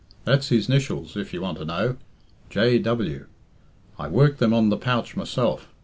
[0.23, 1.97] That's his 'nitials, if you want to know
[2.49, 2.79] J.
[2.79, 3.27] W.
[3.99, 5.71] I worked them on the pouch myself.